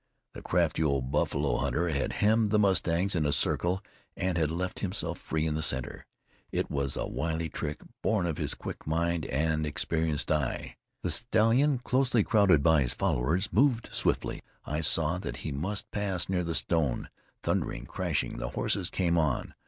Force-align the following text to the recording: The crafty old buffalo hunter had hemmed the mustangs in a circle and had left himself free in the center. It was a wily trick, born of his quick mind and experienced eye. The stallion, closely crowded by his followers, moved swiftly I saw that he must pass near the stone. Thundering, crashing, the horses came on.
The 0.33 0.41
crafty 0.41 0.81
old 0.83 1.11
buffalo 1.11 1.57
hunter 1.57 1.89
had 1.89 2.13
hemmed 2.13 2.47
the 2.49 2.57
mustangs 2.57 3.13
in 3.13 3.23
a 3.23 3.31
circle 3.31 3.83
and 4.17 4.35
had 4.35 4.49
left 4.49 4.79
himself 4.79 5.19
free 5.19 5.45
in 5.45 5.53
the 5.53 5.61
center. 5.61 6.07
It 6.51 6.71
was 6.71 6.97
a 6.97 7.05
wily 7.05 7.49
trick, 7.49 7.81
born 8.01 8.25
of 8.25 8.39
his 8.39 8.55
quick 8.55 8.87
mind 8.87 9.27
and 9.27 9.63
experienced 9.63 10.31
eye. 10.31 10.75
The 11.03 11.11
stallion, 11.11 11.77
closely 11.77 12.23
crowded 12.23 12.63
by 12.63 12.81
his 12.81 12.95
followers, 12.95 13.53
moved 13.53 13.93
swiftly 13.93 14.41
I 14.65 14.81
saw 14.81 15.19
that 15.19 15.37
he 15.45 15.51
must 15.51 15.91
pass 15.91 16.27
near 16.27 16.43
the 16.43 16.55
stone. 16.55 17.11
Thundering, 17.43 17.85
crashing, 17.85 18.37
the 18.39 18.49
horses 18.49 18.89
came 18.89 19.19
on. 19.19 19.53